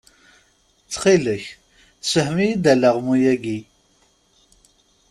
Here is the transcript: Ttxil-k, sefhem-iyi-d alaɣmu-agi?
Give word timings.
Ttxil-k, 0.83 1.45
sefhem-iyi-d 2.09 2.65
alaɣmu-agi? 2.73 3.59